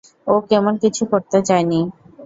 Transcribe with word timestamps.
ও 0.27 0.33
তেমন 0.49 0.73
কিছু 0.83 1.03
করতে 1.11 1.37
চায়নি। 1.47 1.79